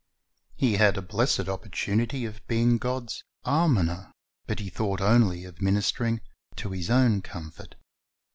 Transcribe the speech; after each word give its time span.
He 0.55 0.77
had 0.77 0.97
a 0.97 1.01
blessed 1.03 1.47
opportunity 1.47 2.25
of 2.25 2.41
being 2.47 2.79
God's 2.79 3.23
almoner, 3.45 4.11
but 4.47 4.57
he 4.57 4.67
thought 4.67 4.99
only 4.99 5.45
of 5.45 5.61
ministering 5.61 6.21
to 6.55 6.71
his 6.71 6.89
own 6.89 7.21
comfort. 7.21 7.75